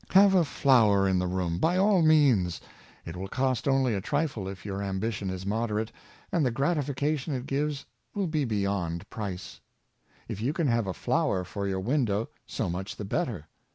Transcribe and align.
Have 0.13 0.33
a 0.33 0.43
flower 0.43 1.07
in 1.07 1.19
the 1.19 1.27
room, 1.27 1.59
by 1.59 1.77
all 1.77 2.01
means! 2.01 2.59
It 3.05 3.15
will 3.15 3.27
cost 3.27 3.67
only 3.67 3.93
a 3.93 4.01
trifle 4.01 4.47
if 4.47 4.65
your 4.65 4.81
ambition 4.81 5.29
is 5.29 5.45
moderate, 5.45 5.91
and 6.31 6.43
the 6.43 6.49
gratification 6.49 7.35
it 7.35 7.45
gives 7.45 7.85
will 8.15 8.25
be 8.25 8.43
beyond 8.43 9.07
price. 9.11 9.59
If 10.27 10.41
you 10.41 10.53
can 10.53 10.65
have 10.65 10.87
a 10.87 10.93
flower 10.95 11.43
for 11.43 11.67
3^our 11.67 11.83
window, 11.83 12.29
so 12.47 12.67
much 12.67 12.95
the 12.95 13.05
better. 13.05 13.47